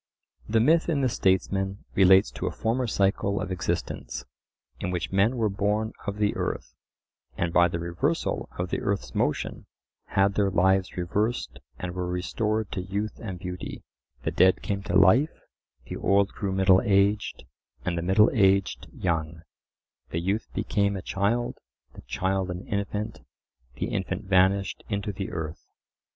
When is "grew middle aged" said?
16.33-17.43